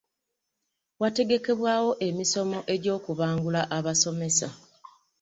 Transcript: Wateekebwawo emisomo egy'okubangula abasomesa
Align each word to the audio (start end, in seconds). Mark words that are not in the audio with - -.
Wateekebwawo 1.01 1.91
emisomo 2.07 2.59
egy'okubangula 2.73 3.61
abasomesa 3.77 4.49